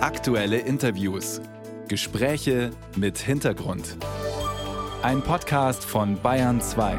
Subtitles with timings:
[0.00, 1.40] Aktuelle Interviews.
[1.88, 3.96] Gespräche mit Hintergrund.
[5.02, 6.96] Ein Podcast von Bayern 2.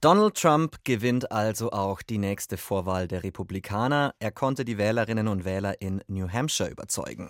[0.00, 4.14] Donald Trump gewinnt also auch die nächste Vorwahl der Republikaner.
[4.20, 7.28] Er konnte die Wählerinnen und Wähler in New Hampshire überzeugen.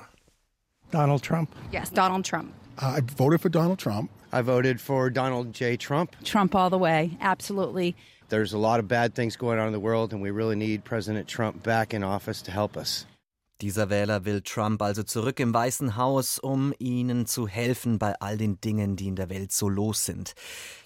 [0.90, 1.48] Donald Trump.
[1.72, 2.52] Yes, Donald Trump.
[2.78, 4.10] I voted for Donald Trump.
[4.30, 5.78] I voted for Donald J.
[5.78, 6.10] Trump.
[6.22, 7.96] Trump all the way, absolutely.
[8.28, 10.84] There's a lot of bad things going on in the world, and we really need
[10.84, 13.06] President Trump back in office to help us.
[13.60, 18.36] Dieser Wähler will Trump also zurück im Weißen Haus, um ihnen zu helfen bei all
[18.36, 20.34] den Dingen, die in der Welt so los sind.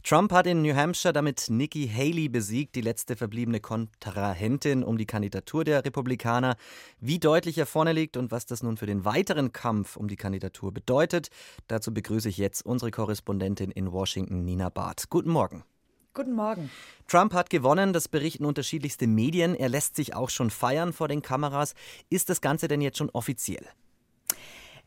[0.04, 5.06] Trump hat in New Hampshire damit Nikki Haley besiegt, die letzte verbliebene Kontrahentin um die
[5.06, 6.56] Kandidatur der Republikaner.
[7.00, 10.16] Wie deutlich er vorne liegt und was das nun für den weiteren Kampf um die
[10.16, 11.28] Kandidatur bedeutet,
[11.68, 15.08] dazu begrüße ich jetzt unsere Korrespondentin in Washington, Nina Barth.
[15.08, 15.64] Guten Morgen.
[16.18, 16.68] Guten Morgen.
[17.06, 19.54] Trump hat gewonnen, das berichten unterschiedlichste Medien.
[19.54, 21.76] Er lässt sich auch schon feiern vor den Kameras.
[22.10, 23.64] Ist das Ganze denn jetzt schon offiziell?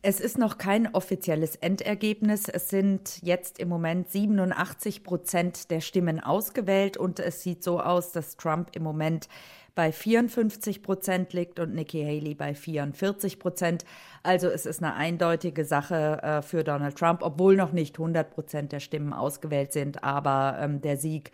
[0.04, 2.50] Es ist noch kein offizielles Endergebnis.
[2.50, 8.12] Es sind jetzt im Moment 87 Prozent der Stimmen ausgewählt und es sieht so aus,
[8.12, 9.30] dass Trump im Moment
[9.76, 13.86] bei 54 Prozent liegt und Nikki Haley bei 44 Prozent.
[14.24, 18.72] Also es ist eine eindeutige Sache äh, für Donald Trump, obwohl noch nicht 100 Prozent
[18.72, 20.04] der Stimmen ausgewählt sind.
[20.04, 21.32] Aber ähm, der Sieg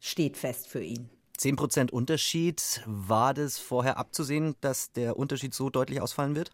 [0.00, 1.08] steht fest für ihn.
[1.38, 2.82] 10 Prozent Unterschied.
[2.86, 6.50] War das vorher abzusehen, dass der Unterschied so deutlich ausfallen wird?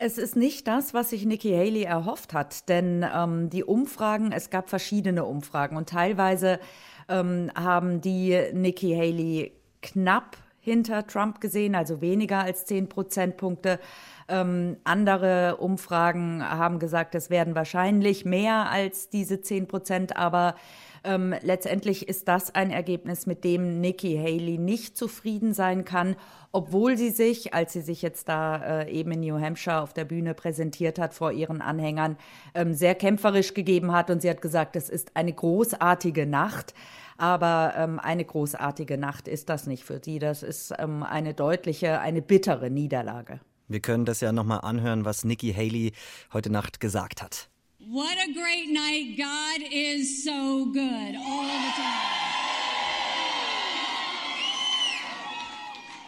[0.00, 4.48] Es ist nicht das, was sich Nikki Haley erhofft hat, denn ähm, die Umfragen, es
[4.48, 6.60] gab verschiedene Umfragen und teilweise
[7.08, 10.36] ähm, haben die Nikki Haley knapp
[10.68, 13.80] hinter Trump gesehen, also weniger als 10 Prozentpunkte.
[14.28, 20.54] Ähm, andere Umfragen haben gesagt, es werden wahrscheinlich mehr als diese 10 Prozent, aber
[21.04, 26.16] ähm, letztendlich ist das ein Ergebnis, mit dem Nikki Haley nicht zufrieden sein kann,
[26.52, 30.04] obwohl sie sich, als sie sich jetzt da äh, eben in New Hampshire auf der
[30.04, 32.16] Bühne präsentiert hat vor ihren Anhängern,
[32.54, 36.74] ähm, sehr kämpferisch gegeben hat und sie hat gesagt, es ist eine großartige Nacht.
[37.18, 40.20] Aber ähm, eine großartige Nacht ist das nicht für sie.
[40.20, 43.40] Das ist ähm, eine deutliche, eine bittere Niederlage.
[43.66, 45.92] Wir können das ja nochmal anhören, was Nikki Haley
[46.32, 47.50] heute Nacht gesagt hat.
[47.80, 49.16] What a great night.
[49.16, 52.18] God is so good all the time.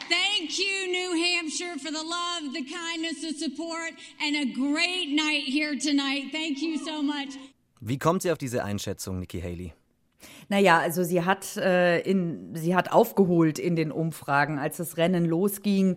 [0.08, 5.44] Thank you, New Hampshire, for the love, the kindness, the support, and a great night
[5.44, 6.32] here tonight.
[6.32, 7.36] Thank you so much.
[7.80, 9.72] Wie kommt sie auf diese Einschätzung, Nikki Haley?
[10.50, 15.24] Naja, also sie hat, äh, in, sie hat aufgeholt in den Umfragen, als das Rennen
[15.24, 15.96] losging.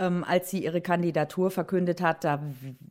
[0.00, 2.42] Ähm, als sie ihre Kandidatur verkündet hat, da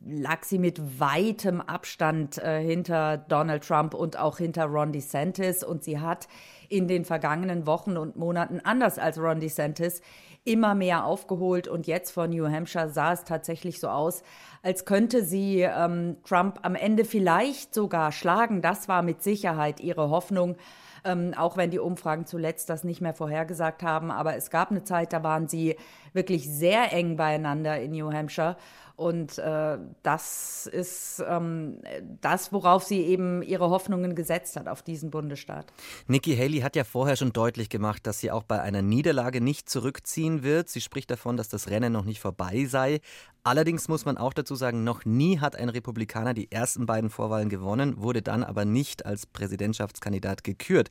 [0.06, 5.62] lag sie mit weitem Abstand äh, hinter Donald Trump und auch hinter Ron DeSantis.
[5.62, 6.26] Und sie hat
[6.70, 10.00] in den vergangenen Wochen und Monaten, anders als Ron DeSantis,
[10.44, 11.68] immer mehr aufgeholt.
[11.68, 14.22] Und jetzt vor New Hampshire sah es tatsächlich so aus,
[14.62, 18.62] als könnte sie ähm, Trump am Ende vielleicht sogar schlagen.
[18.62, 20.56] Das war mit Sicherheit ihre Hoffnung
[21.04, 24.10] ähm, auch wenn die Umfragen zuletzt das nicht mehr vorhergesagt haben.
[24.10, 25.76] Aber es gab eine Zeit, da waren sie
[26.12, 28.56] wirklich sehr eng beieinander in New Hampshire.
[28.96, 31.80] Und äh, das ist ähm,
[32.20, 35.72] das, worauf sie eben ihre Hoffnungen gesetzt hat, auf diesen Bundesstaat.
[36.06, 39.68] Nikki Haley hat ja vorher schon deutlich gemacht, dass sie auch bei einer Niederlage nicht
[39.68, 40.68] zurückziehen wird.
[40.68, 43.00] Sie spricht davon, dass das Rennen noch nicht vorbei sei.
[43.42, 47.48] Allerdings muss man auch dazu sagen, noch nie hat ein Republikaner die ersten beiden Vorwahlen
[47.48, 50.88] gewonnen, wurde dann aber nicht als Präsidentschaftskandidat gekürt.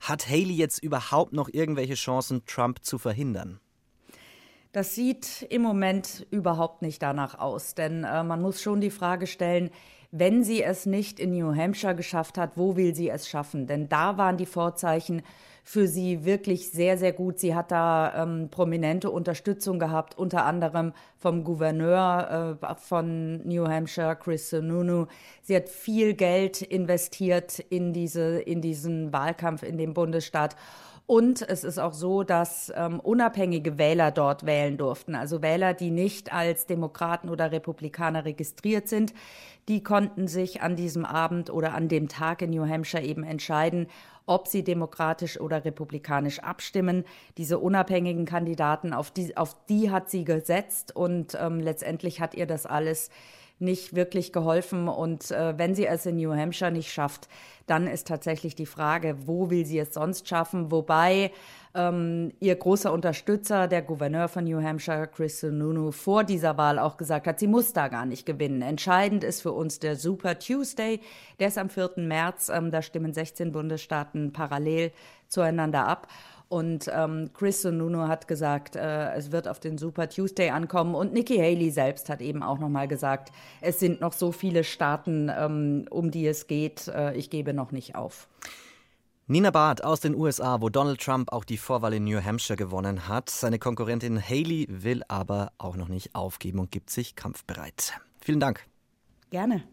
[0.00, 3.60] Hat Haley jetzt überhaupt noch irgendwelche Chancen, Trump zu verhindern?
[4.72, 9.26] Das sieht im Moment überhaupt nicht danach aus, denn äh, man muss schon die Frage
[9.26, 9.70] stellen,
[10.10, 13.66] wenn sie es nicht in New Hampshire geschafft hat, wo will sie es schaffen?
[13.66, 15.22] Denn da waren die Vorzeichen
[15.68, 17.40] für sie wirklich sehr, sehr gut.
[17.40, 24.14] Sie hat da ähm, prominente Unterstützung gehabt, unter anderem vom Gouverneur äh, von New Hampshire,
[24.14, 25.06] Chris Sununu.
[25.42, 30.54] Sie hat viel Geld investiert in, diese, in diesen Wahlkampf in dem Bundesstaat.
[31.06, 35.16] Und es ist auch so, dass ähm, unabhängige Wähler dort wählen durften.
[35.16, 39.14] Also Wähler, die nicht als Demokraten oder Republikaner registriert sind,
[39.66, 43.88] die konnten sich an diesem Abend oder an dem Tag in New Hampshire eben entscheiden,
[44.26, 47.04] ob sie demokratisch oder republikanisch abstimmen.
[47.38, 52.46] Diese unabhängigen Kandidaten, auf die, auf die hat sie gesetzt und ähm, letztendlich hat ihr
[52.46, 53.10] das alles
[53.58, 54.88] nicht wirklich geholfen.
[54.88, 57.28] Und äh, wenn sie es in New Hampshire nicht schafft,
[57.66, 60.70] dann ist tatsächlich die Frage, wo will sie es sonst schaffen?
[60.70, 61.32] Wobei
[61.74, 66.96] ähm, ihr großer Unterstützer, der Gouverneur von New Hampshire, Chris Sununu, vor dieser Wahl auch
[66.96, 68.62] gesagt hat, sie muss da gar nicht gewinnen.
[68.62, 71.00] Entscheidend ist für uns der Super Tuesday.
[71.40, 71.92] Der ist am 4.
[71.96, 72.48] März.
[72.48, 74.92] Ähm, da stimmen 16 Bundesstaaten parallel
[75.28, 76.08] zueinander ab.
[76.48, 80.94] Und ähm, Chris Sununu hat gesagt, äh, es wird auf den Super Tuesday ankommen.
[80.94, 85.30] Und Nikki Haley selbst hat eben auch nochmal gesagt, es sind noch so viele Staaten,
[85.36, 86.86] ähm, um die es geht.
[86.88, 88.28] Äh, ich gebe noch nicht auf.
[89.28, 93.08] Nina Barth aus den USA, wo Donald Trump auch die Vorwahl in New Hampshire gewonnen
[93.08, 93.28] hat.
[93.28, 97.94] Seine Konkurrentin Haley will aber auch noch nicht aufgeben und gibt sich kampfbereit.
[98.20, 98.64] Vielen Dank.
[99.30, 99.64] Gerne.